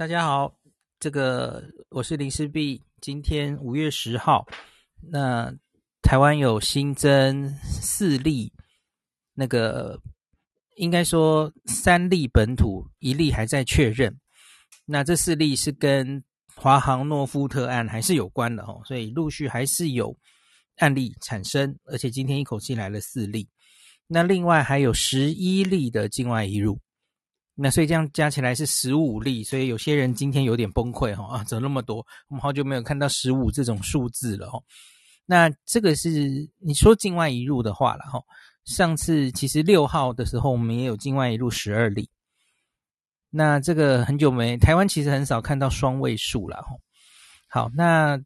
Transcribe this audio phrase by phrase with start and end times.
[0.00, 0.58] 大家好，
[0.98, 2.82] 这个我是林氏璧。
[3.02, 4.46] 今天五月十号，
[5.12, 5.54] 那
[6.00, 8.50] 台湾有新增四例，
[9.34, 10.00] 那个
[10.76, 14.18] 应该说三例本土，一例还在确认。
[14.86, 16.24] 那这四例是跟
[16.56, 20.16] 华航诺富特案还是有关的哦，所以陆续还是有
[20.78, 23.46] 案例产生，而且今天一口气来了四例。
[24.06, 26.80] 那另外还有十一例的境外移入。
[27.62, 31.98] 那所以这样加起来是十五例，所以有些人今天有点崩溃哈啊，怎么那么多？
[32.28, 34.58] 我们好久没有看到十五这种数字了哈。
[35.26, 38.18] 那这个是你说境外移入的话了哈。
[38.64, 42.08] 上次其实六号的时候我们也有境外移入十二例。
[43.28, 46.68] 那这个很久没，台湾其实很少看到双位数了哈。
[47.48, 48.18] 好，那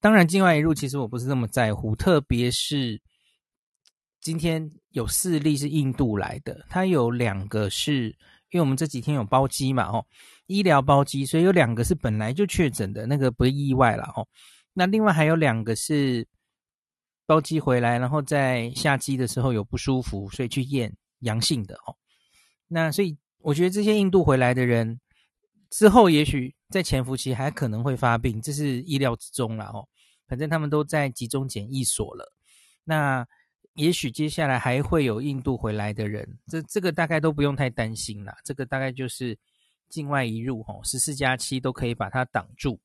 [0.00, 3.02] 当然境外移入其实我不是那么在乎，特别是。
[4.28, 8.08] 今天有四例是印度来的，他有两个是
[8.50, 10.04] 因为我们这几天有包机嘛，哦，
[10.48, 14.28] 医疗包机，所以有两个是本来就确诊的，那个不意外了，哦。
[14.74, 16.28] 那另外还有两个是
[17.24, 21.96] 包机回来，然后在下机的时候有不舒服，所以去验阳性的，哦。
[22.66, 25.00] 那所以我觉得这些印度回来的人
[25.70, 29.88] 之后，也许在潜伏期还可能会发病，这是意料之中了，哦。
[30.26, 32.30] 反正他们都在集中检疫所了，
[32.84, 33.26] 那。
[33.78, 38.36] 也许接下来还会有印度回来的人，这这个大概都不用太担心啦。
[38.44, 39.38] 这个大概就是
[39.88, 42.80] 境外移入，吼，十四加七都可以把它挡住。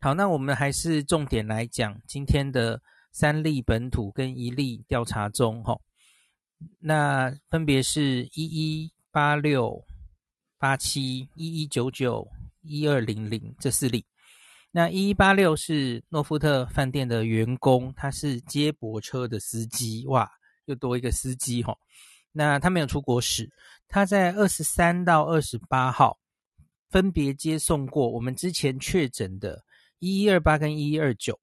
[0.00, 5.80] 好，那我们还是重点来讲今天的三例本土跟一例调查中，吼，
[6.80, 9.84] 那分别是一一八六
[10.58, 12.28] 八七一一九九
[12.62, 14.04] 一二零零这四例。
[14.74, 20.26] 那一一八六是诺富特饭店的员工，他是接驳车的司机，哇，
[20.64, 21.76] 又多一个司机齁。
[22.32, 23.52] 那他没有出国史，
[23.86, 26.18] 他在二十三到二十八号
[26.88, 29.62] 分别接送过我们之前确诊的
[29.98, 31.38] 一一二八跟一一二九。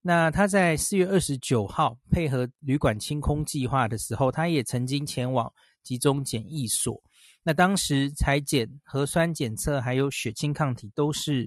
[0.00, 5.52] 那他在四月二十九号配合旅馆清空计划的时候，他也曾经前往
[5.82, 6.98] 集中检疫所。
[7.42, 11.46] 那当时采检核酸检测还有血清抗体都是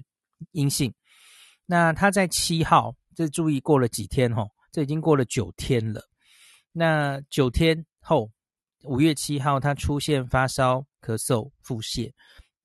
[0.52, 0.94] 阴性。
[1.66, 6.02] 那他在七号，这注意过了几天哦，这已经过了九天了。
[6.72, 8.30] 那九天后，
[8.82, 12.12] 五月七号他出现发烧、咳嗽、腹泻，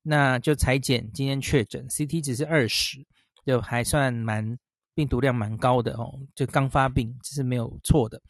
[0.02, 2.98] 那就采检，今天确诊，CT 值是二十，
[3.46, 4.58] 就还算蛮
[4.94, 8.20] 病毒量蛮高的哦，就刚发病，这是没有错的。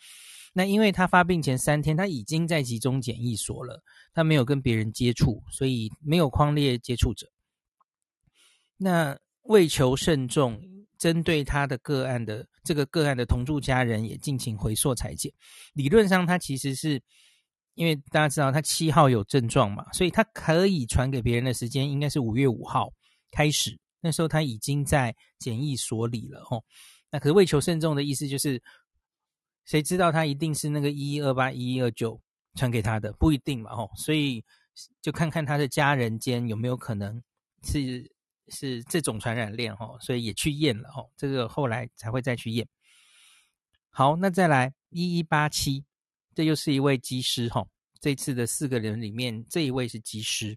[0.52, 3.82] 那因为他发病前三天他已经在集中检疫所了，
[4.12, 7.26] 他没有跟别人接触，所以没有框列接触者。
[8.76, 9.18] 那
[9.50, 10.62] 为求慎重，
[10.96, 15.32] 针对他的个案的这个个案的同住家人也进行回溯裁剪。
[15.72, 17.02] 理论上，他其实是
[17.74, 22.92] 因为大家知道他七号有症状嘛，所以他可以传给别人的时间应该是五月五号
[23.32, 23.76] 开始。
[24.00, 26.62] 那时候他已经在检疫所里了哦。
[27.10, 28.62] 那可是为求慎重的意思就是，
[29.64, 32.20] 谁知道他一定是那个一一二八一一二九
[32.54, 33.12] 传给他的？
[33.14, 33.90] 不一定嘛哦。
[33.96, 34.44] 所以
[35.02, 37.20] 就看看他的家人间有没有可能
[37.64, 38.08] 是。
[38.50, 42.66] 是这种传染链哈，所以也去验了哈，这个后来才会再去验。
[43.88, 45.84] 好，那再来一一八七，
[46.34, 47.66] 这又是一位机师哈，
[48.00, 50.56] 这次的四个人里面这一位是机师，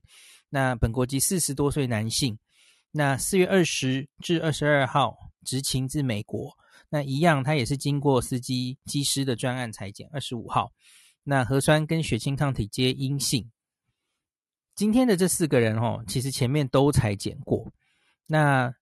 [0.49, 2.37] 那本国籍四十多岁男性，
[2.91, 6.55] 那四月二十至二十二号执勤至美国，
[6.89, 10.71] 那一样他也是经过司机机师的专案裁剪，二十五号，
[11.23, 13.49] 那核酸跟血清抗体皆阴性。
[14.75, 17.71] 今天的这四个人哈，其实前面都裁剪过。
[18.25, 18.73] 那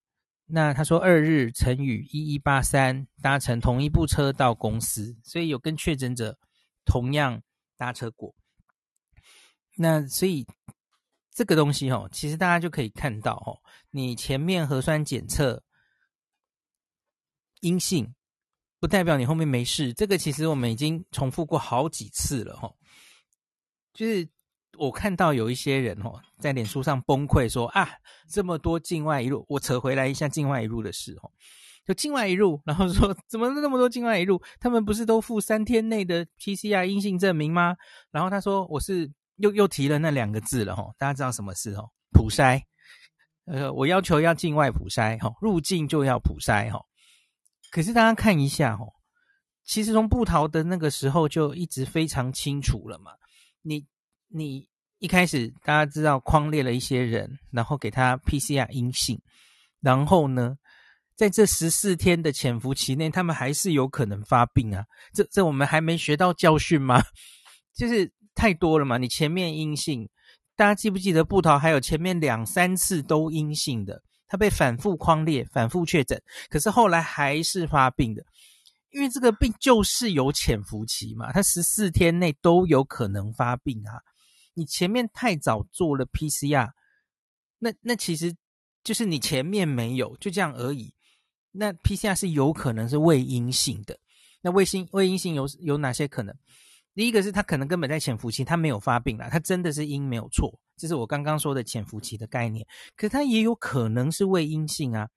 [0.46, 6.38] 那他说，二日曾与一一八三搭乘同一部车到公司，所以有跟确诊者
[6.86, 7.42] 同样
[7.78, 8.36] 搭车过。
[9.78, 10.46] 那所以
[11.32, 13.60] 这个东西哦，其实大家就可以看到哦，
[13.90, 15.64] 你前面核酸检测
[17.62, 18.14] 阴性，
[18.80, 19.94] 不代表你后面没事。
[19.94, 22.74] 这个其实我们已经重复过好几次了哈，
[23.94, 24.30] 就是。
[24.82, 27.88] 我看到有一些人哦，在脸书上崩溃说啊，
[28.28, 31.30] 这么多境外一路，我扯回来一下境外一路的事哦，
[31.86, 34.42] 就境外一路，然后说怎么那么多境外一路？
[34.60, 37.76] 他们不是都附三天内的 PCR 阴性证明吗？
[38.10, 41.88] 然后他说我是又又提了那两个字了哈，大家知道什么事哦？
[42.12, 42.60] 普筛，
[43.46, 46.84] 呃，我要求要境外普筛哈，入境就要普筛哈。
[47.70, 48.90] 可是大家看一下哦，
[49.64, 53.12] 其实从布桃的那个时候就一直非常清楚了嘛，
[53.62, 53.86] 你。
[54.34, 54.66] 你
[55.02, 59.20] 一开始大家知道框列了一些人，然后给他 PCR 阴性，
[59.80, 60.56] 然后呢，
[61.16, 64.86] 在这十四天的潜伏期内，他们还是有可能发病啊。
[65.12, 67.02] 这这我们还没学到教训吗？
[67.76, 69.00] 就是太多了嘛。
[69.00, 70.08] 你前面阴性，
[70.56, 78.24] 大家记不记得布桃还有前面两三次都阴性的，他被反复框列、反复确诊，可是后来还是发病的，
[78.92, 83.98] 因为这个病就是有潜伏期嘛，他十四天内都有可能发病啊。
[84.54, 86.72] 你前面太早做了 PCR，
[87.60, 88.36] 那那其实
[88.84, 90.94] 就是你前面没有，就这样而已。
[91.52, 94.00] 那 PCR 是有可能是伪阴性的。
[94.42, 96.36] 那伪性伪阴性有有哪些可能？
[96.94, 102.68] 第一个是他可能根本在潜伏期，他没有发病啦，他真的是阴没有错，这是我刚刚说的潜伏期的概念。
[102.98, 105.10] 可他也有可能是伪阴性啊，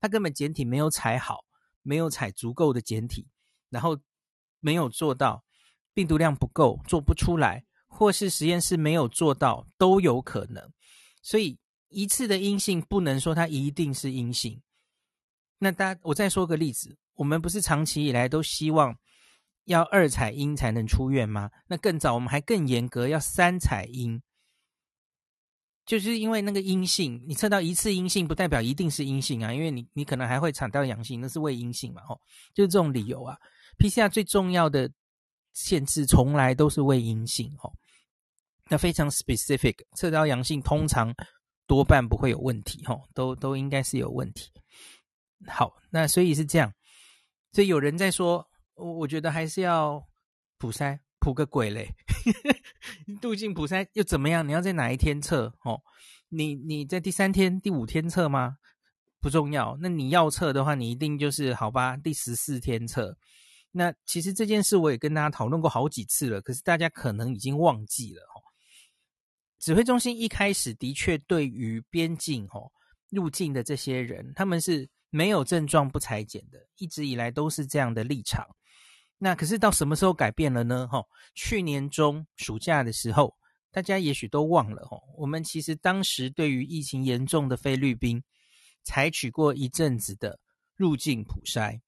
[0.00, 1.44] 他根本检体没有采好，
[1.82, 3.28] 没有采足够的检体，
[3.68, 3.96] 然后
[4.58, 5.44] 没有做到
[5.94, 10.72] 病毒量不够，做不出来，或是实验室没有做到，都有可能。
[11.20, 11.58] 所以
[11.90, 14.62] 一次的阴性不能说它一定是阴性。
[15.58, 18.96] 那大家，我再说个例子，我们不是长期以来都希望。
[19.66, 21.48] 要二采阴才能出院吗？
[21.68, 24.20] 那更早，我们还更严格，要三采阴，
[25.84, 32.20] 就是因为那个阴性，你测到一次阴性，不代表一定是阴性啊，因为你你可能还会产到阳性，那是未阴性嘛，吼，
[32.52, 33.36] 就是这种理由啊。
[33.78, 34.90] PCR 最重要的
[35.52, 37.72] 限制，从来都是未阴性，吼，
[38.70, 41.12] 那非常 specific，测到阳性，通常
[41.66, 44.50] 多半不会有问题，吼，都都应该是有问题。
[45.46, 46.72] 好，那所以是这样，
[47.52, 48.46] 所以有人在说。
[48.76, 50.02] 我我觉得还是要
[50.56, 51.86] 普筛，普个鬼嘞！
[53.20, 54.48] 入境普筛又怎么样？
[54.48, 55.52] 你要在哪一天测？
[55.64, 55.78] 哦，
[56.30, 58.56] 你你在第三天、第五天测吗？
[59.20, 59.76] 不重要。
[59.82, 61.94] 那你要测的话，你一定就是好吧？
[61.94, 63.14] 第十四天测。
[63.70, 68.22] 那其实这件事我也跟大家讨论过好几次了，可是大家可能已经忘记了。
[68.22, 68.40] 哦，
[69.60, 72.72] 指挥中心一开始的确对于边境哦
[73.10, 78.46] 入境的这些人，他们是没有症状不裁检的，一直以来都是这样的立场。
[79.18, 80.88] 那可是到什么时候改变了呢？
[80.88, 81.04] 哈，
[81.34, 83.36] 去年中暑假的时候，
[83.70, 84.96] 大家也许都忘了哈。
[85.18, 88.22] 我们其实当时对于疫情严重的菲律宾，
[88.82, 90.40] 采取过一阵子的
[90.74, 91.78] 入境普筛。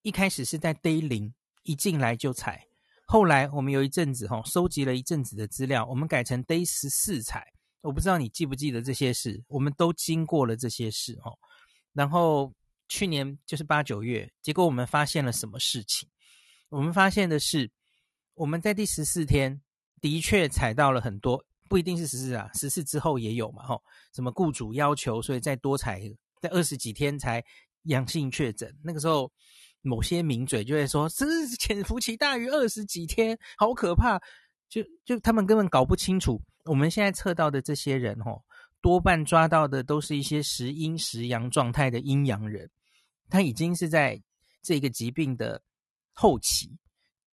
[0.00, 1.34] 一开始是在 day 零
[1.64, 2.65] 一进来就采，
[3.06, 7.46] 后来我们有一阵子哈，收集了一阵子的资料，我们改成 day 十四采。
[7.82, 11.30] 我不知道你记不记得这些事，我们都经过了这些事哈。
[11.92, 12.52] 然后
[12.88, 16.08] 去年就是八九月，结果我们发现了什么事情？
[16.68, 17.70] 我们发现的是，
[18.34, 19.62] 我们在第十四天
[20.00, 23.80] 的确采到了很多，不一定是十四啊，十四之后也有嘛，吼，
[24.12, 26.02] 什么雇主要求，所以再多采，
[26.40, 27.40] 在二十几天才
[27.84, 28.76] 阳性确诊。
[28.82, 29.30] 那个时候，
[29.86, 31.24] 某些名嘴就会说，是
[31.58, 34.20] 潜伏期大于二十几天，好可怕。
[34.68, 38.42] 就就他们根本搞不清楚，我们现在测到的这些人，哦，
[38.80, 42.68] 多半抓到的都是一些时阴时阳状态的阴阳人，
[43.30, 44.20] 他已经是在
[44.62, 45.62] 这个疾病的。
[46.18, 46.74] 后期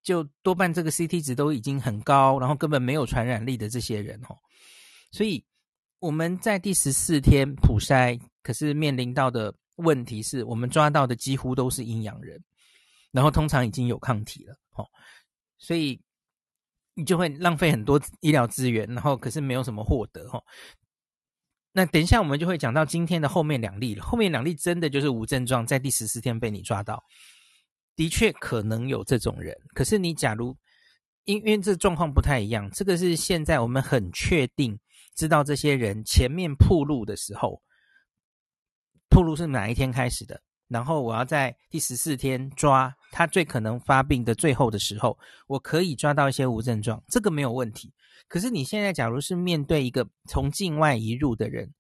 [0.02, 4.36] 就多半这个 CT 值都已经很高，然后根本没有传染力的这些人哦，
[5.10, 5.42] 所以
[6.00, 12.42] 我们在第十四天普筛，可是面临到的问题是我们抓到的几乎都是阴阳人，
[13.12, 14.86] 然后通常已经有抗体了哦，
[15.58, 16.00] 所以
[16.94, 20.44] 你就会浪费很多医疗资源，然后可是没有什么获得哦。
[21.72, 27.04] 那等一下我们就会讲到今天的后面两例了，后面两例真的就是无症状，在第十四天被你抓到。
[27.96, 30.56] 的确可能有这种人，可是你假如
[31.26, 34.78] 因因为这状况不太一样，这个是现在我们很确定
[35.16, 37.62] 知道这些人前面铺路的时候，
[39.14, 45.16] 吐露是哪一天开始的，然后我要在第十四天抓他最可能发病的最后的时候，
[45.46, 47.94] 我可以抓到一些无症状，这个没有问题。
[48.28, 51.72] 可是你现在假如是面对一个从境外移入的人，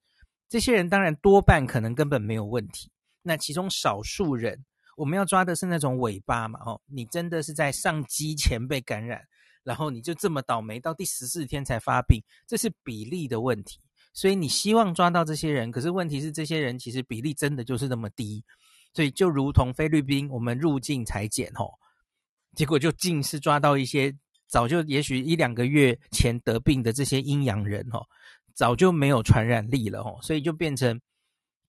[0.47, 2.91] 这些人当然多半可能根本没有问题，
[3.23, 4.63] 那其中少数人。
[4.95, 9.23] 我们要抓的是那种尾巴嘛，哦，你真的是在上机前被感染，
[9.63, 13.79] 然后你就这么倒霉，到第十四天才发病，这是比例的问题。
[14.13, 18.43] 所以你希望抓到这些人，可是问题是这些人其实比例真的就是那么低，
[18.93, 21.73] 所以就如同菲律宾我们入境裁剪，吼，
[22.55, 24.15] 结果就尽是抓到一些
[24.47, 28.05] 早就也许一两个月前得病的这些阴阳人，吼，
[28.53, 31.01] 早就没有传染力了，吼，所以就变成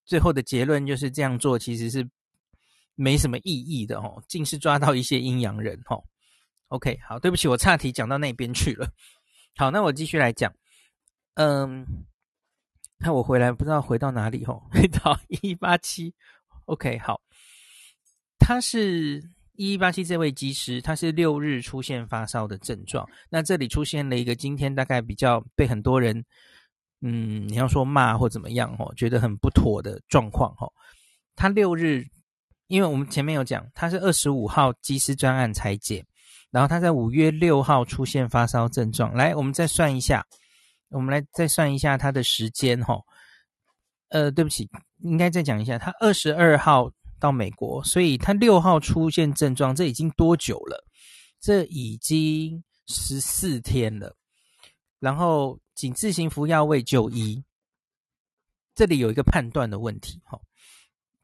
[0.04, 2.08] 最后的结论就是这样做其实是。
[2.96, 6.04] 没什么意义的哦，尽是抓到一些阴阳人哦。
[6.68, 8.88] OK，好，对不起，我岔题讲到那边去了。
[9.56, 10.54] 好，那我继续来讲。
[11.34, 11.84] 嗯，
[12.98, 16.14] 那我回来不知道回到哪里哦，回到一 一八七。
[16.66, 17.20] OK，好，
[18.38, 19.22] 他是
[19.54, 23.08] 一一八七这位机师，他是六日出现发烧的症状。
[23.28, 26.24] 那这里出现了一个今天大概比较被很多人，
[27.02, 30.72] 嗯，你要说骂或怎么样哦，觉得很不妥的状况哦。
[31.36, 32.04] 他六日。
[32.66, 36.04] 因为我们前面有讲，他是二十五号机师专案采检，
[36.50, 39.12] 然后他在五月六号出现发烧症状。
[39.12, 40.26] 来，我们再算一下，
[40.90, 43.00] 我们来再算一下他的时间哈。
[44.08, 44.68] 呃，对不起，
[45.00, 50.84] 应该再讲一下，他二十二号到美国，所以他六号出现症状，这已经多久了？
[51.40, 54.16] 这已经十四天了。
[55.00, 57.42] 然后仅自行服药未就医，
[58.74, 60.38] 这里有一个判断的问题哈。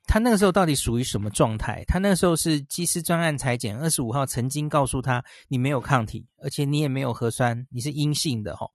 [0.05, 1.85] 他那个时候到底属于什么状态？
[1.87, 8.67] 他那个时候是机师专案采检，二十五号曾经告诉他你没有抗体，而且你也没有核酸，你是阴性的哈。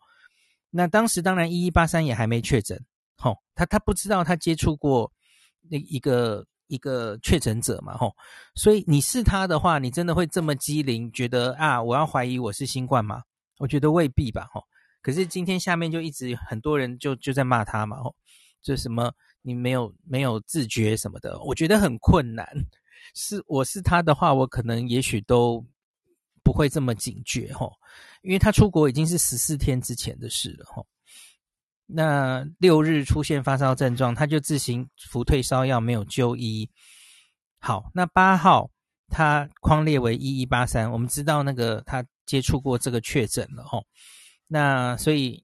[0.76, 2.80] 那当时当然一一八三也还没确诊，
[3.18, 5.12] 吼，他他不知道他接触过
[5.70, 8.14] 那一个一个确诊者嘛，吼，
[8.56, 13.24] 所以你是他的话，你真的会这么机灵，觉得啊，我要怀疑我是新冠吗？
[13.60, 14.64] 我觉得未必吧，吼。
[15.02, 18.16] 可是今天下面就一直很多人就就在骂他嘛，吼，
[18.62, 19.14] 就什么。
[19.48, 22.48] 你没有没有自觉什么的，我觉得很困难。
[23.14, 25.64] 是我是他的话，我可能也许都
[26.46, 27.74] 不会这么警觉吼，
[28.22, 30.86] 因为他出国已经是十四天之前的事了吼。
[31.88, 36.70] 那六日出现发烧症状，他就自行服退烧药，没有就医。
[37.58, 38.70] 好，那八号
[39.08, 43.84] 他框列为一一八三，我们知道那个他接触过这个确诊了吼。
[44.48, 45.44] 那所以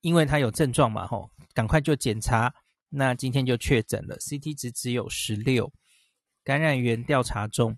[0.00, 2.52] 因为他有症状嘛吼，赶快就检查。
[2.88, 5.72] 那今天就确诊了，CT 值只有十六，
[6.42, 7.76] 感染源调查中。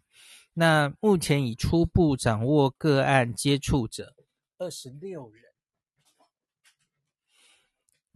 [0.59, 4.13] 那目前已初步掌握个案接触者
[4.59, 5.45] 二十六人，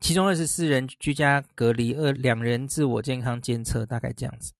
[0.00, 4.52] 其中二十四人居家隔离，二两人自我健康监测，大概这样子。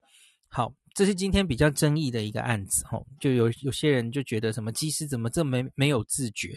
[0.47, 6.57] 好，这是今天比较争议的一个案子吼，就有有些人就觉得什么机师怎么这么没没有自觉？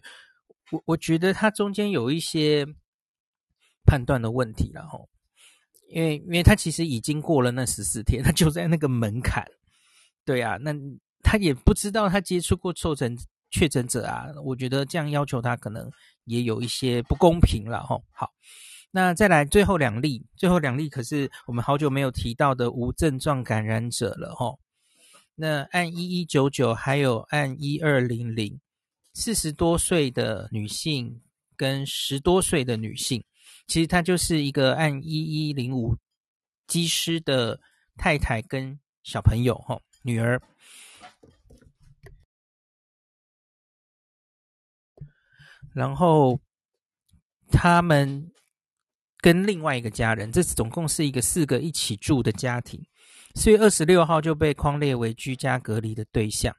[0.71, 2.67] 我我觉得他中间有一些
[3.83, 5.09] 判断的问题了吼。
[5.89, 9.43] 因为，因为他其实已经过了那十四天，他就在那个门槛，
[10.23, 10.71] 对啊，那
[11.25, 13.17] 他也不知道他接触过受诊
[13.49, 15.91] 确诊者啊，我觉得这样要求他可能
[16.25, 18.03] 也有一些不公平了吼。
[18.11, 18.31] 好，
[18.91, 24.59] 那再来最后两例，最后两例可是我们好久没有提到的无症状感染者了吼。
[25.33, 28.59] 那按一一九九还有按一二零零，
[29.13, 31.21] 四十多岁的女性
[31.57, 33.23] 跟十多岁的女性。
[33.67, 35.09] 其实她就是一个按一
[35.49, 35.97] 一零五
[36.67, 37.59] 机师的
[37.97, 40.41] 太太跟小朋友哈女儿，
[45.75, 46.39] 然后
[47.51, 48.31] 他们
[49.17, 52.81] 跟另外一个家人，这总共是一个四个一起住的家庭。
[53.35, 56.55] 四月二十六号就被框列为居家隔离的对象。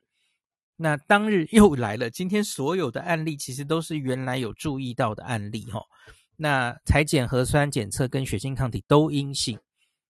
[0.76, 5.80] 那当日又来了，今天所有的案例其实都是原来有注意到的案例哈。
[6.36, 9.58] 那采检核酸检测跟血清抗体都阴性，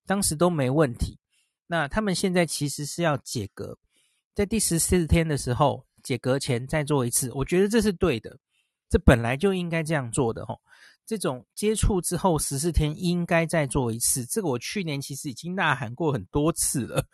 [0.04, 1.16] 当时都没问题。
[1.68, 3.78] 那他们现在其实是要解隔，
[4.34, 8.36] 在第十四天的时候解隔前再做一次，我觉得这是对的，
[8.88, 10.60] 这本来就应该这样做的吼。
[11.04, 17.04] 这种接触之后十四天应该再做一次，这个我去年其实已经呐喊过很多次了，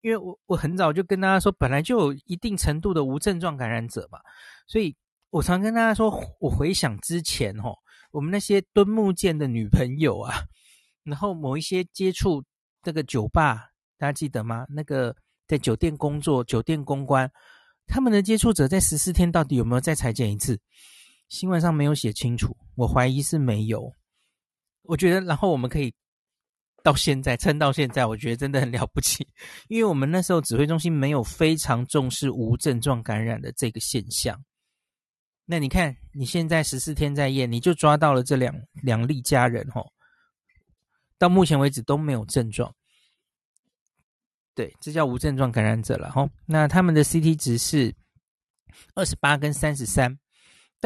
[0.00, 4.20] 因为我我很早就跟大家说，本来就有一定程度的无症状感染者嘛，
[4.66, 4.94] 所以
[5.30, 6.08] 我常跟大家说，
[6.40, 7.76] 我回想之前吼。
[8.12, 10.44] 我们那些蹲木剑的女朋友啊，
[11.02, 12.42] 然后某一些接触
[12.82, 14.64] 这个酒吧，大家记得吗？
[14.70, 15.14] 那个
[15.46, 17.30] 在酒店工作、酒店公关，
[17.86, 20.58] 他们的接触者在十四天到底有没有再裁剪一次？
[21.28, 23.92] 新闻上没有写清楚，我怀疑是没有。
[24.82, 25.92] 我觉得，然后我们可以
[26.82, 29.26] 到现在撑到现在，我觉得真的很了不起，
[29.68, 34.40] 因为我们那时候指挥中心没有非常重视无症状感染的这个现象。
[35.44, 39.84] 那你看，你现在十四天在验，你就抓到了这两两例家人哦，
[41.18, 42.72] 到目前为止都没有症状，
[44.54, 46.28] 对，这叫无症状感染者了吼。
[46.46, 47.94] 那他们的 CT 值是
[48.94, 50.18] 二十八跟三十三，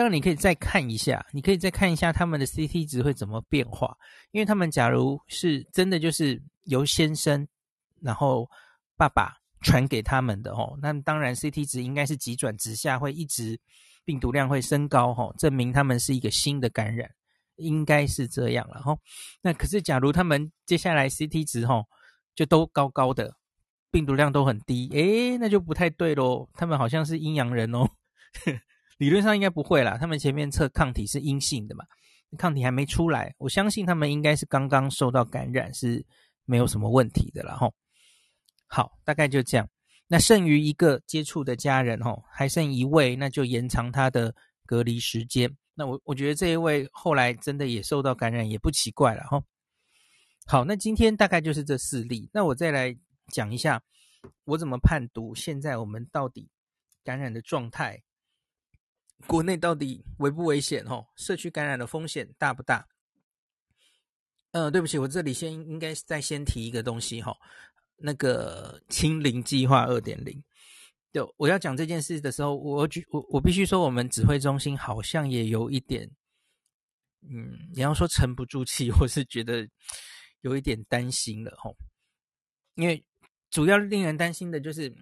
[0.00, 3.94] 当然你可以再看一下，你可以再看一下他们的 CT 值会怎么变化，
[4.30, 7.46] 因为他们假如是真的就是由先生
[8.00, 8.48] 然后
[8.96, 13.60] 爸爸传给他们的哦，那当然 CT 值应该是急转直下，会一直。
[14.02, 17.08] 病毒量会升高，哈，证明他们是一个新的感染，
[17.56, 18.96] 应该是这样了，哈。
[19.42, 21.84] 那可是，假如他们接下来 CT 值，哈，
[22.34, 23.36] 就都高高的，
[23.90, 26.48] 病毒量都很低，诶，那就不太对喽。
[26.54, 27.86] 他们好像是阴阳人哦，
[29.00, 29.96] 理论上应该不会啦。
[29.98, 31.86] 他们前面测抗体是阴性的嘛，
[32.36, 36.04] 抗体还没出来，我相信他们应该是刚刚受到感染，是
[36.44, 37.72] 没有什么问题的了，哈。
[38.66, 39.66] 好，大概就这样。
[40.06, 44.34] 那剩余一个接触的家人吼，还剩一位，那就延长他的
[44.66, 45.50] 隔离时间。
[45.74, 49.42] 那我我觉得这一位后来真的也受到感染，也不奇怪了哈。
[50.44, 52.28] 好，那今天大概就是这四例。
[52.34, 52.94] 那我再来
[53.32, 53.82] 讲一下，
[54.44, 56.50] 我怎么判读现在我们到底
[57.02, 58.02] 感染的状态
[59.26, 60.84] 国内到底危不危险？
[60.84, 62.86] 哦，社区感染的风险大不大？
[64.52, 67.36] 呃，对不起，我这里先应该再先提一个东西哈，
[67.96, 70.42] 那个清零计划二点零。
[71.12, 76.08] 就我要讲这件事的时候，我举我我必须说，我们指挥中心好像也有一点，
[77.22, 79.68] 嗯，你要说沉不住气， 或是觉得
[80.40, 81.70] 有一点担心了哈。
[82.74, 83.04] 因为
[83.50, 84.92] 主要令人担心的就是，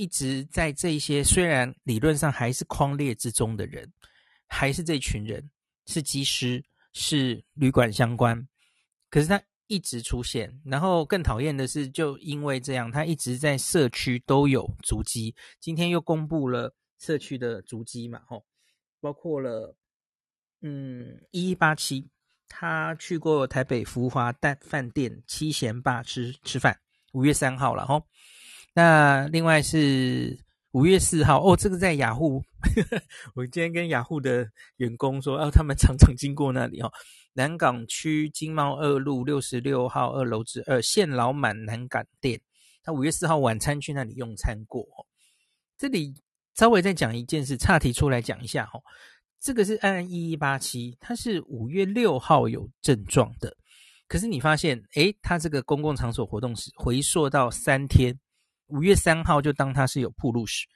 [0.00, 3.86] 一直在这些虽然理论上还是匡列之中的人，
[4.46, 5.50] 还是这群人，
[5.84, 6.64] 是机师，
[6.94, 8.48] 是旅馆相关。
[9.10, 15.34] 可是他一直出现，然后更讨厌的是，就因为这样，他一直在社区都有足迹。
[15.60, 18.42] 今天又公布了社区的足迹嘛，吼，
[19.02, 19.76] 包括了，
[20.62, 22.08] 嗯，一一八七，
[22.48, 26.80] 他去过台北福华蛋饭店七贤吧吃吃饭，
[27.12, 28.02] 五月三号了，吼。
[28.74, 30.38] 那另外是
[30.72, 32.42] 五月四号，哦，这个在雅虎，
[33.34, 36.92] 我今天跟雅虎的员工说，哦，他们常常经过那里，哦。
[37.34, 42.40] 南港区经贸二路六十六号二楼之二现老满南港店，
[42.82, 44.84] 他五月四号晚餐去那里用餐过。
[45.78, 46.12] 这里
[46.56, 48.80] 稍微再讲一件事，岔题出来讲一下哈。
[49.40, 53.56] 这个是按一一八七，他是五月六号有症状的，
[54.08, 58.18] 可是你发现，诶，他这个公共场所活动是回溯到三天，
[58.70, 60.66] 五月三号就当他是有暴露史，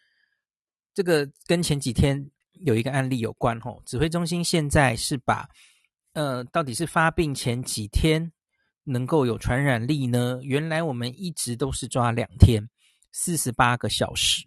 [0.92, 2.30] 这个跟前几天
[2.64, 3.82] 有一个案例有关吼。
[3.86, 5.48] 指挥中心现在是把。
[6.12, 8.30] 呃，到底是发病前几天
[8.84, 10.38] 能够有传染力呢？
[10.44, 12.70] 原来我们一直都是抓两天，
[13.10, 14.46] 四十八个小时。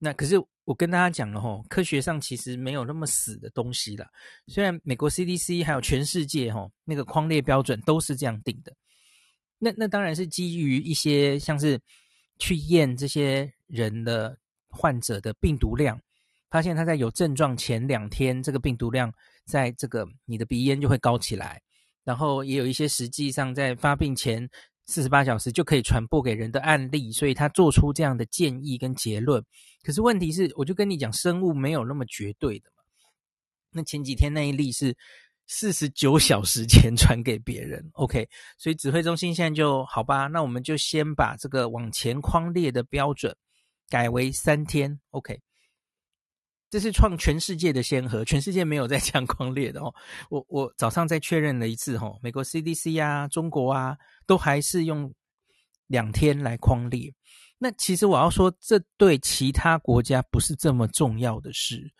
[0.00, 4.10] 那可是我跟大家讲了吼，科学上其实没有那么死的东西啦。
[4.48, 8.74] 虽然美国 CDC 还有全世界吼那个框列标准都是这样定的，
[9.56, 11.80] 那那当然是基于一些像是
[12.38, 16.00] 去验这些人的患者的病毒量，
[16.50, 19.12] 发现他在有症状前两天这个病毒量。
[19.48, 21.58] 在这个你的鼻烟就会高起来，
[22.04, 24.46] 然后也有一些实际上在发病前
[24.84, 29.42] 四十八小时就可以传播给人的案例，所以他做出这样的建议跟结论。
[29.82, 32.82] 可是问题是，我就跟你讲，生物没有那么绝对的嘛。
[33.72, 34.94] 那前几天那一例是
[35.48, 43.34] 四十九 小时前传给别人，OK，所以指挥中心现在就好吧，那我们就先把这个往前框列的标准
[43.88, 45.40] 改为三天，OK。
[46.70, 49.90] 这是创全世界的先河，全世界没有在这样匡列的哦。
[50.28, 55.10] 我我早上再确认了一次哦，美国 CDC 啊，中国啊，都还是用
[55.86, 57.10] 两天来框列。
[57.56, 61.90] 那其实我要说，这对其他国家不是这么重要的事。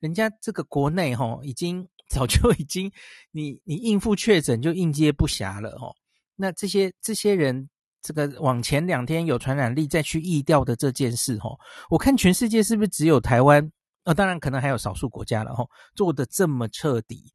[0.00, 2.90] 人家这个国内哈，已经早就已经
[3.30, 5.94] 你你应付确诊就应接不暇了哦。
[6.36, 7.68] 那这些这些人，
[8.02, 11.50] 这个往前两天有传染力再去疫调的这件事哈，
[11.88, 13.62] 我看全世界是不是只有台湾？
[14.04, 15.64] 呃、哦，当然可能还有少数国家了哈，
[15.94, 17.32] 做的这么彻底，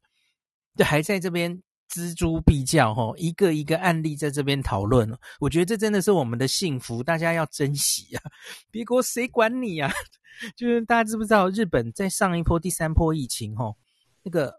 [0.76, 1.60] 就还在这边
[1.92, 8.22] 锱铢必较哈，一个一个案例在这边讨论，我觉得这真的是我们的幸福，大家要珍惜啊！
[8.70, 9.90] 别国谁管你啊？
[10.56, 13.74] 就是大家知不知道，日本在上一波第三波疫情哈，
[14.22, 14.54] 那个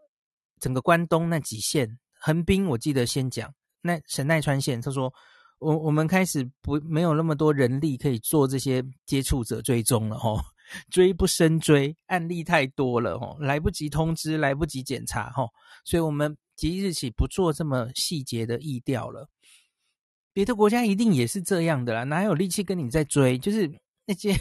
[0.60, 5.14] 整个关东那几县，横滨我记得先讲，那神奈川县，他说
[5.60, 10.40] 我我们开始不没有那么多人力可以做这些接触者追踪了吼。
[10.90, 15.50] 追不胜追，案例太多了吼，来不及通知，来不及检查吼，
[15.84, 19.28] 所以我们即日起不做这么细节的疫调了。
[20.32, 23.38] 别的国家一定也是这样的啦，哪有力气跟你在追？
[23.38, 23.70] 就是
[24.12, 24.36] 那些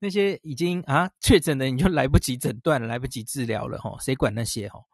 [0.00, 4.84] 那些已经啊确诊的，你就来不及诊断，来不及治疗了吼，谁管那些吼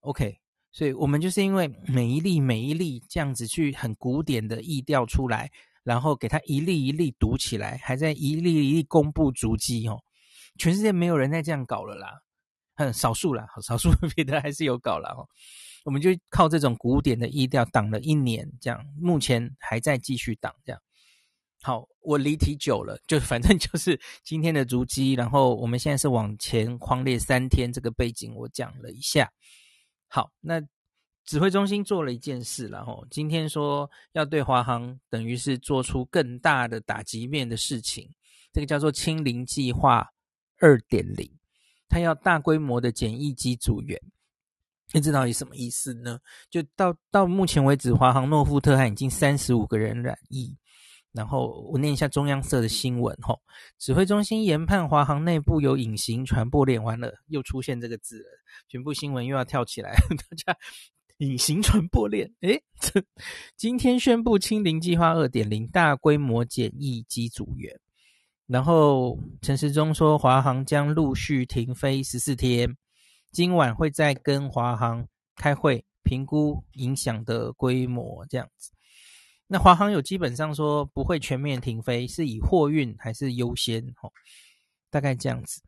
[0.00, 0.38] ？OK，
[0.72, 5.50] 所以我们就是因为每一例每一例这样子去很古典的意调出来，
[5.84, 9.98] 然后给他一例一例读起来，还在一例一例公布足迹哦。
[10.58, 12.20] 全世界没有人再这样搞了啦，
[12.74, 15.26] 很少数啦，少数别的还是有搞了哦。
[15.84, 20.82] 我们就靠这种古典的意调挡了一年，这样目前还在继续挡这样。
[21.62, 29.30] 好，我离题久了，就 反正就是今天的足迹，然后我们现在是往前匡列三天，这个背景我讲了一下。
[30.06, 30.60] 好，那
[31.24, 38.10] 指挥中心做了一件事，然后今天说要对华航等于是做出更大的打击面的事情，
[38.52, 40.08] 这个叫做清零计划。
[40.60, 41.30] 二点零，
[41.88, 43.96] 他要大规模的检疫机组员，
[44.92, 46.18] 那这到底什么意思呢？
[46.50, 50.58] 就到到目前为止，华航诺富特还已经三十五个人染疫。
[51.12, 53.40] 然后我念一下中央社的新闻吼，
[53.78, 58.28] 指挥中心研判华航内部有隐形传播链，完了又出现这个字了，
[58.68, 60.58] 全部新闻又要跳起来， 大家
[61.16, 63.02] 隐形传播链，诶，这
[63.56, 67.80] 今天宣布清零计划二点零，大规模检疫机组员。
[68.46, 72.76] 然后陈时中说，华航将陆续停飞十四天，
[73.32, 78.70] 今晚会再跟华航开会评估影响的规模，这样子。
[79.50, 83.82] 那华航有基本上说不会全面停飞，是以货运还是优先？
[83.96, 84.12] 吼，
[84.90, 85.62] 大概这样子。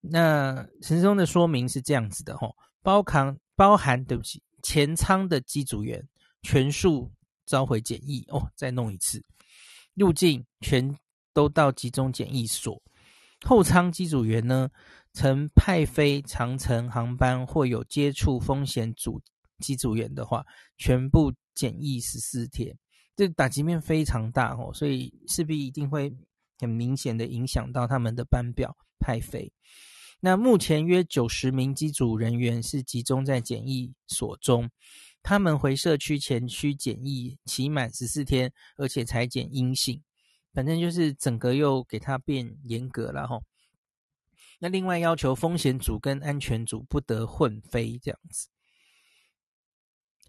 [0.00, 6.08] 那陈时中的说明是这样子的，吼，包含包含对不起，前舱的机组员
[6.42, 7.10] 全数
[7.44, 9.24] 召回检疫哦，再弄一次，
[9.94, 10.96] 入境全
[11.32, 12.80] 都到集中检疫所。
[13.44, 14.70] 后舱机组员呢，
[15.12, 19.20] 曾派飞长程航班或有接触风险组
[19.58, 20.46] 机组员的话，
[20.78, 22.78] 全部检疫十四天。
[23.16, 26.12] 这打击面非常大哦，所以势必一定会
[26.58, 29.52] 很明显的影响到他们的班表派飞。
[30.20, 34.70] 那目前约九十名机组人员是集中在检疫所中，
[35.22, 40.02] 他们回社区前需检疫期满十四天，而且采检阴性。
[40.54, 43.40] 反正就是整个又给他变严格了哈。
[44.60, 48.48] 那另外要求风险组跟安全组不得混飞这样子。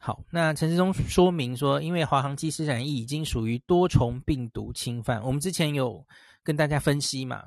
[0.05, 6.05] 好，那陈志忠说明说，因为华航机师染疫已经属于多重病毒侵犯，我们之前有
[6.43, 7.45] 跟大家分析嘛，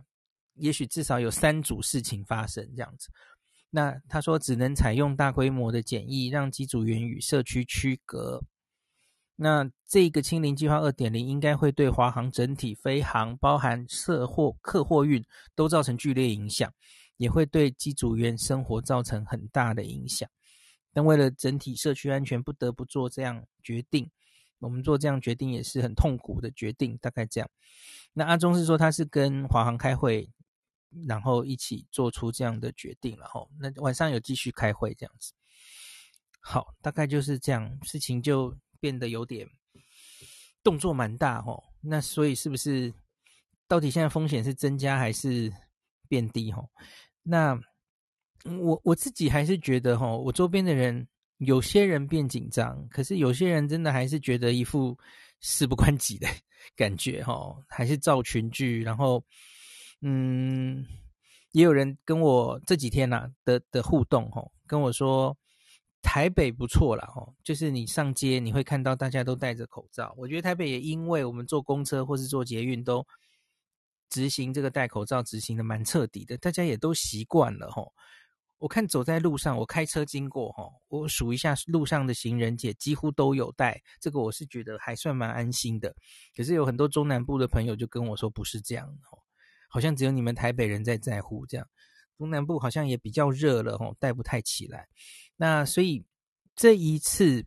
[0.54, 3.10] 也许至少有三组事情发生这样子。
[3.70, 8.42] 那他说只能采用大规模的检疫，让机组员与社区区隔。
[9.36, 16.68] 那这个清零计划二点零应该会对华航整体飞航，包含社货、客货运都造成剧烈影响，
[17.18, 20.28] 也会对机组员生活造成很大的影响。
[20.92, 24.10] 但为了整体社区安全，不得不做这样决定。
[24.60, 27.48] 我们做这样决定也是很痛苦的决定，大概这样。
[28.12, 30.28] 那阿忠是说他是跟华航开会，
[31.06, 35.32] 然后一起做出这样的决定，然后那晚上有继续开会这样子。
[36.40, 39.48] 好，大概就是这样，事情就变得有点
[40.64, 41.62] 动作蛮大哦。
[41.80, 42.92] 那所以是不是
[43.68, 45.52] 到底现在风险是增加还是
[46.08, 46.50] 变低？
[46.50, 46.68] 哦，
[47.22, 47.60] 那。
[48.44, 51.06] 我我自己还是觉得哈，我周边的人
[51.38, 54.96] 有些人变紧张，可是有些人真的还是觉得一副
[55.40, 56.26] 事不关己的
[56.76, 58.82] 感觉哈，还是造群聚。
[58.82, 59.22] 然后，
[60.02, 60.84] 嗯，
[61.52, 65.36] 也有人跟我这几天呐、啊、的的互动哈，跟我说
[66.02, 70.14] 台北不错啦哈，就是你上街你会看到大家都戴着口罩。
[70.16, 73.04] 我觉得台北也因为我们坐公车或是坐捷运都
[74.08, 77.82] 执行这个戴口罩执行的蛮彻底的，大家也都习惯了哈。
[78.58, 85.94] 我看走在路上，我开车经过哈，我数一下路上的行人姐几乎都有戴，这个我是觉得还算蛮安心的。
[86.36, 89.18] 可是有很多中南部的朋友就跟我说不是这样哦，
[89.68, 91.64] 好像只有你们台北人在在乎这样，
[92.16, 94.88] 中南部好像也比较热了哦，戴不太起来。
[95.36, 96.04] 那所以
[96.56, 97.46] 这一次，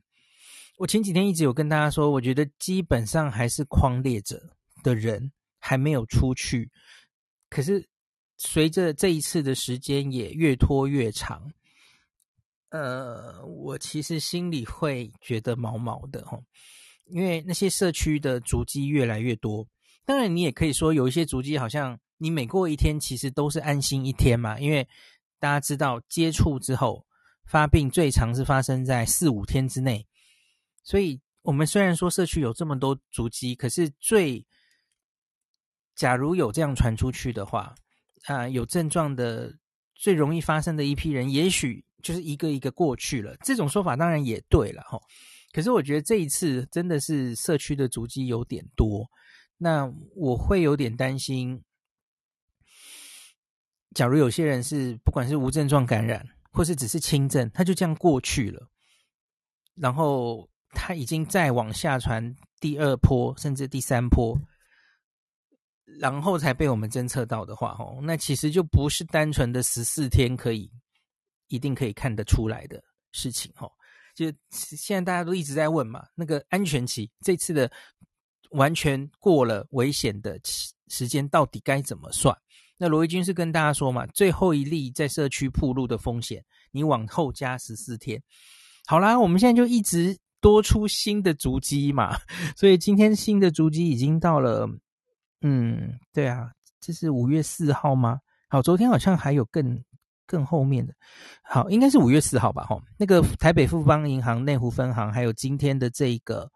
[0.78, 4.41] 我前几天一直有跟大家说，我觉得基本上还是框列着
[4.82, 6.71] 的人还没有出去，
[7.50, 7.91] 可是。
[8.44, 11.48] 随着这一次的时间也越拖越长，
[12.70, 16.42] 呃，我其实心里会觉得毛毛的哈，
[17.06, 19.68] 因为那些社区的足迹越来越多。
[20.06, 24.60] 当然，你也可以说有一些足迹好像你每过一天，其实都是安心一天嘛。
[24.60, 24.88] 因为
[25.38, 27.06] 大家知道接触之后
[27.46, 30.08] 发病最长是发生在四五天之内，
[30.84, 34.44] 所以我们虽然说社区有这么多足迹，可是最
[35.94, 37.76] 假如有这样传出去的话。
[38.26, 39.54] 啊、有症状的
[39.96, 43.36] 最容易发生的一批人，也许就是一个一个过去了。
[43.44, 45.00] 这种说法当然也对了哈。
[45.52, 49.06] 可是我觉得这一次真的是社区的足迹有点多，
[49.58, 51.62] 那我会有点担心。
[53.94, 58.70] 假如有些人是不管是无症状感染，或是只是轻症，他就这样过去了，
[59.76, 64.40] 然后他已经再往下传第二波，甚至第三波。
[66.00, 70.72] 然后才被我们侦测到的话，吼，那其实就不是单纯的十四天可以
[71.48, 73.72] 一定可以看得出来的事情，吼。
[74.14, 77.72] 就现在大家都一直在问嘛，那个安全期这次的
[78.52, 80.40] 完全过了危险的
[80.90, 82.36] 时间到底该怎么算？
[82.78, 88.22] 那罗毅军是跟大家说嘛，最后一例在社区暴露的风险，你往后加十四天。
[88.86, 92.20] 好啦，我们现在就一直多出新的足迹嘛，
[92.58, 94.68] 所以今天新的足迹已经到了。
[95.42, 98.20] 嗯，对啊，这是五月四号吗？
[98.50, 99.84] 好，昨天好像还有更
[100.28, 100.94] 更后面的，
[101.44, 102.64] 好，应该是五月四号吧？
[102.66, 106.50] 哈，那个台北富邦银行内湖分行，还有今天的这个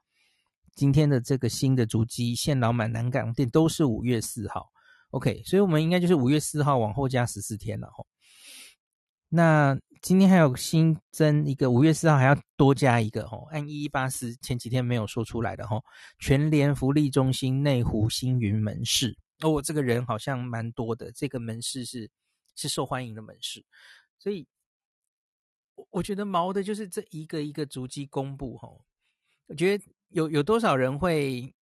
[0.76, 4.68] 今天的这个新的主机，现老满南港店都是五月四号。
[5.12, 8.04] OK，所以我们应该就是五月四号往后加十四天了，哈。
[9.36, 15.84] 那今天还有新增一个五月四号还要多加一个哦，按一一八四前几天没有说出来的哦，
[16.20, 19.18] 全联福利中心内湖星云门市。
[19.42, 22.10] 哦，我这个人好像蛮多的，这个门市是
[22.56, 23.62] 是受欢迎的门市，
[24.18, 24.48] 所以
[25.76, 28.80] 我我觉得毛的就是这一个一个足迹公布哦。
[29.48, 31.54] 我觉得有有多少人会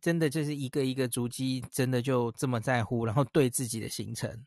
[0.00, 4.44] 真的就是一个一个足迹，真的就这么在乎，然后对自己的行程？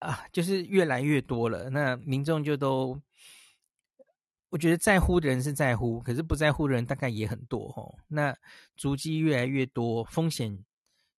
[0.00, 1.70] 啊，就是越来越多了。
[1.70, 3.00] 那民众就都，
[4.48, 7.96] 我觉得在乎的人是在乎，可是不在乎的人大概也很多哦。
[8.08, 8.36] 那
[8.76, 10.64] 足迹越来越多，风险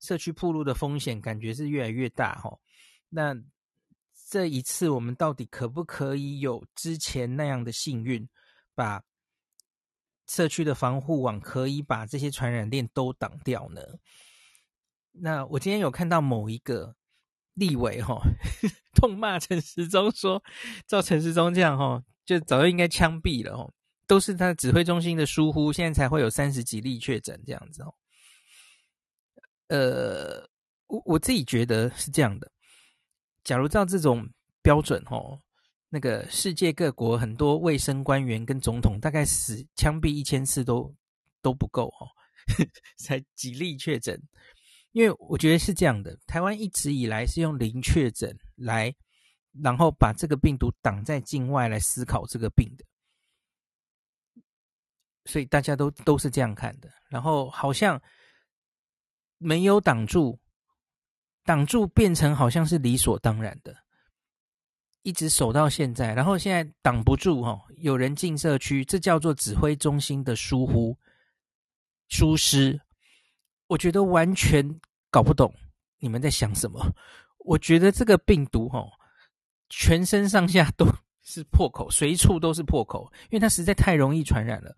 [0.00, 2.58] 社区铺路的风险感觉是越来越大哦。
[3.08, 3.34] 那
[4.28, 8.28] 这一次我们到底可不可以有之前那样的幸运，
[8.74, 9.04] 把
[10.26, 13.80] 社区的防护网可以把这些传染链都挡掉呢？
[15.12, 16.96] 那我今天有看到某一个
[17.54, 18.22] 立委哈、哦，
[18.94, 20.42] 痛骂陈时中说，
[20.86, 23.72] 照陈时中这样哈、哦，就早就应该枪毙了哦，
[24.06, 27.94] 都是他指挥中心的疏忽，现在才会有三十几例确诊这样子哦。
[29.68, 30.48] 呃，
[30.86, 32.50] 我我自己觉得是这样的，
[33.44, 34.28] 假如照这种
[34.62, 35.38] 标准哦。
[35.94, 40.90] 那个世界各国很多卫生官员跟总统，大概死枪毙一千次都
[41.42, 42.08] 都不够哦，
[42.96, 44.18] 才几例确诊。
[44.92, 48.94] 因为我觉得是这样的，台湾一直以来是用零确诊来，
[49.62, 52.85] 然后把这个病毒挡在境外来思考这个病的，
[55.24, 56.90] 所以大家都都是这样看的。
[57.09, 58.00] 然后好像
[59.38, 60.38] 没有挡住，
[61.44, 63.74] 挡住变成好像是理所当然的。
[65.05, 70.96] 一直守到现在，然后现在挡不住哈，有人进社区，这叫做指挥中心的疏忽、
[72.09, 72.81] 疏失。
[73.72, 74.78] 我觉得完全
[75.11, 75.54] 搞不懂
[75.98, 76.94] 你们在想什么。
[77.38, 78.85] 我觉得这个病毒哈，
[79.70, 80.87] 全身上下都
[81.24, 84.76] 是破口，随处都是破口，因为它实在太容易传染了。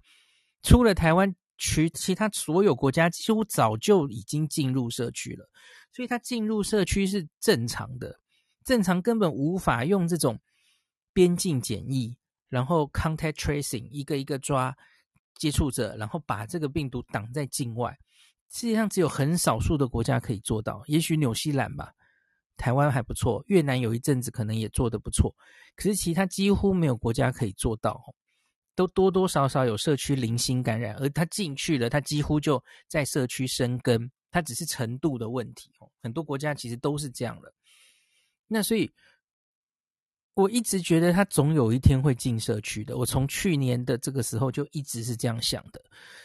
[0.62, 5.48] 除了台湾，其其他所有国家几乎早就已经进入社区了，
[5.92, 8.20] 所以它进入社区是正常的。
[8.64, 10.38] 正常根本无法用这种
[11.12, 12.16] 边境检疫，
[12.48, 14.74] 然后 contact tracing 一个一个抓
[15.34, 17.98] 接触者，然后把这个病毒挡在境外。
[18.50, 21.92] 世界上只有很少数的国家可以做到，也许纽西兰吧，
[22.56, 25.34] 台湾还不错，越南有一阵子可能也做得不错，
[25.76, 28.00] 可是其他几乎没有国家可以做到，
[28.76, 35.70] 都多多少少有社区零星感染，而他进去了，他几乎就在社区生根，它只是程度的问题。
[36.02, 37.52] 很多国家其实都是这样了。
[38.48, 38.90] 那所以，
[40.34, 42.96] 我一直觉得他总有一天会进社区的。
[42.96, 45.80] 我从去年的这个时候就一直是这样想的。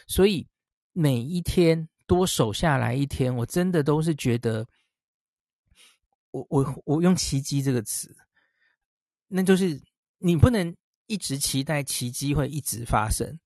[0.08, 0.46] 所以
[0.92, 4.66] 每一天多守下来一天，我真的都是觉得，
[6.32, 8.12] 我我我用奇迹这个词，
[9.28, 9.80] 那就是
[10.18, 13.38] 你不能一直期待奇迹会一直发生。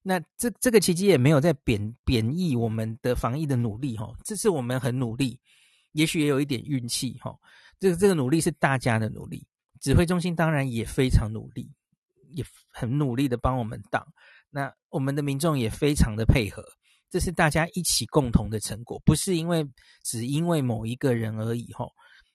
[0.00, 5.38] 那这这个奇迹也没有在贬贬义我们的防疫的努力哈，这是我们很努力，
[5.92, 7.38] 也许也有一点运气哈。
[7.78, 9.46] 这个这个努力是大家的努力，
[9.78, 11.70] 指挥中心当然也非常努力，
[12.30, 14.06] 也很努力的帮我们挡。
[14.48, 16.64] 那我们的民众也非常的配合，
[17.10, 19.66] 这是大家一起共同的成果，不是因为
[20.02, 21.92] 只因为某一个人而已吼。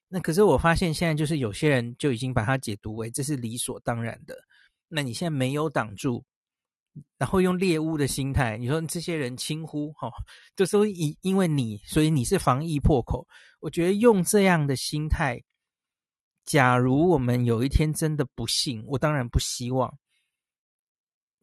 [0.08, 4.36] 那可是我发现现在就是有些人就已经把它解读为这是理所当然的。
[4.90, 6.24] 那你现在没有挡住，
[7.18, 10.12] 然后用猎物的心态，你说这些人轻忽吼，
[10.56, 13.26] 就说因因为你，所以你是防疫破口。
[13.62, 15.42] 我觉得用这样的心态，
[16.44, 19.98] 假如我们有一天真的不幸，我当然不希望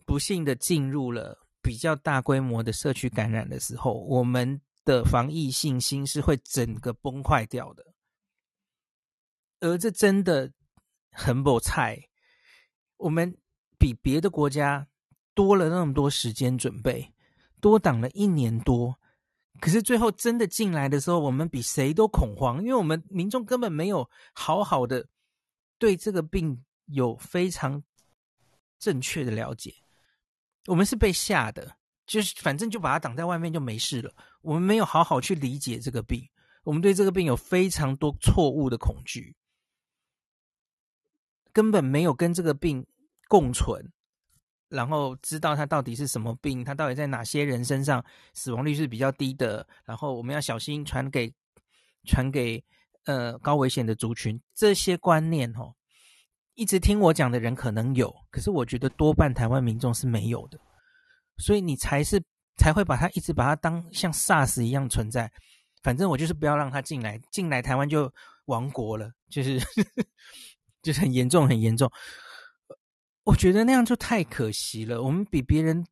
[0.05, 7.85] 不幸的进入了比较大规模的社区感染的时候，我们的防疫信心是会整个崩坏掉的。
[9.61, 10.53] 而这真的
[11.11, 12.09] 很不菜，
[12.97, 13.37] 我们
[13.79, 14.87] 比别的国家
[15.35, 17.13] 多了那么多时间准备，
[17.61, 18.99] 多挡了一年多。
[19.61, 25.09] 可是最后真的进来的时候，我们比谁都恐慌，因为我们民众根本没有好好的
[25.77, 27.83] 对这个病有非常
[28.79, 29.75] 正确的了解，
[30.69, 31.75] 我们是被吓的，
[32.07, 34.15] 就是反正就把它挡在外面就没事了。
[34.43, 36.29] 我们没有好好去理解这个病，
[36.63, 39.35] 我们对这个病有非常多错误的恐惧，
[41.55, 42.87] 根本没有跟这个病
[43.29, 43.91] 共存。
[44.69, 48.05] 然后知道它到底是什么病，它到底在哪些人身上
[48.35, 51.33] 死亡率是比较低的，然后我们要小心传给
[52.05, 52.63] 传给
[53.05, 55.75] 呃高危险的族群，这些观念哦，
[56.59, 60.59] 一直听我讲的人可能有，可是我觉得多半台湾民众是没有的，
[61.37, 62.21] 所以你才是
[62.57, 65.31] 才会把它一直把它当像 SARS 一样存在，
[65.85, 68.13] 反正我就是不要让它进来，进来台湾就
[68.47, 69.57] 亡国了，就是
[70.83, 71.89] 就是很严重很严重。
[73.23, 75.01] 我觉得那样就太可惜了。
[75.01, 75.87] 我们比别人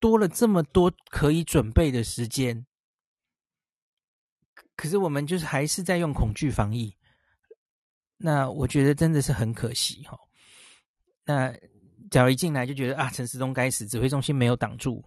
[0.00, 2.66] 多了这么多可以准备的时间，
[4.76, 6.94] 可是我们就是还是在用恐惧防疫。
[8.22, 10.14] 那我觉得真的是很可惜哈。
[11.24, 11.50] 那
[12.10, 15.02] 假如一进来就觉得啊，陈时中该死，指挥中心没有挡住，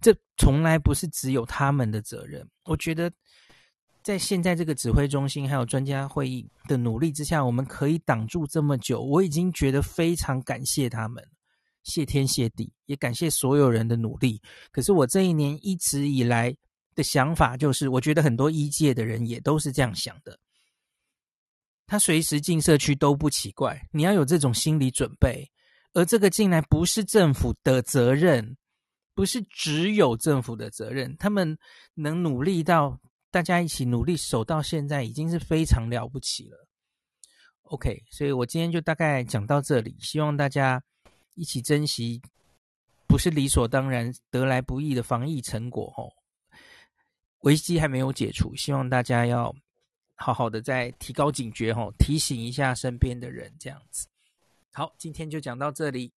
[0.00, 2.48] 这从来不是只有他们的责任。
[2.64, 3.10] 我觉得，
[4.04, 11.26] 在现在这个指挥中心还有专家会议的努力之下，我们可以挡住这么久，我已经觉得非常感谢他们，
[11.82, 14.40] 谢天谢地，也感谢所有人的努力。
[14.70, 16.54] 可是我这一年一直以来
[16.94, 20.38] 的想法就是，我觉得很多医界的人也都是这样想的。
[21.92, 25.46] 他随时进社区都不奇怪，你要有这种心理准备。
[25.92, 28.56] 而这个进来不是政府的责任，
[29.14, 31.14] 不是只有政府的责任。
[31.18, 31.54] 他们
[31.92, 32.98] 能努力到
[33.30, 36.66] 大家一起努力守到现在，已经是非常了不起了。
[37.64, 40.82] OK，所以我今天就大概讲到这里，希望大家
[41.34, 42.22] 一起珍惜，
[43.06, 46.08] 不是理所当然得来不易的防疫成果哦。
[47.40, 49.54] 危机还没有解除，希望大家要。
[50.14, 54.06] 好好的再提高警觉哦，提醒一下身边的人，这样子。
[54.72, 56.12] 好，今天就讲到这里。